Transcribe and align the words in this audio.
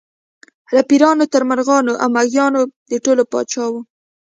له 0.75 0.81
پېریانو 0.89 1.25
تر 1.33 1.41
مرغانو 1.49 1.93
او 2.01 2.07
مېږیانو 2.15 2.61
د 2.91 2.93
ټولو 3.05 3.23
پاچا 3.31 3.65
و. 3.69 3.73